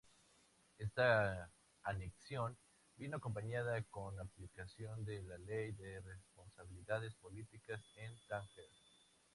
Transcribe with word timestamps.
Esta 0.79 1.51
anexión 1.83 2.57
vino 2.95 3.17
acompañada 3.17 3.83
con 3.83 4.19
aplicación 4.19 5.05
de 5.05 5.21
la 5.21 5.37
Ley 5.37 5.73
de 5.73 6.01
Responsabilidades 6.01 7.13
Políticas 7.17 7.83
en 7.97 8.11
Tánger. 8.27 8.65